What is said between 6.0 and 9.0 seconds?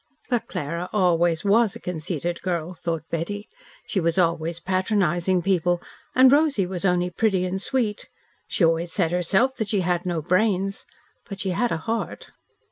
and Rosy was only pretty and sweet. She always